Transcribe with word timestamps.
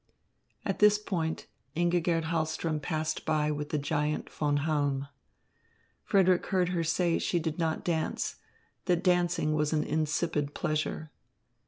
At 0.65 0.79
this 0.79 0.97
point 0.97 1.45
Ingigerd 1.75 2.23
Hahlström 2.23 2.81
passed 2.81 3.23
by 3.23 3.51
with 3.51 3.69
the 3.69 3.77
giant 3.77 4.31
Von 4.31 4.57
Halm. 4.65 5.07
Frederick 6.03 6.47
heard 6.47 6.69
her 6.69 6.83
say 6.83 7.19
she 7.19 7.37
did 7.37 7.59
not 7.59 7.85
dance, 7.85 8.37
that 8.85 9.03
dancing 9.03 9.53
was 9.53 9.73
an 9.73 9.83
insipid 9.83 10.55
pleasure. 10.55 11.11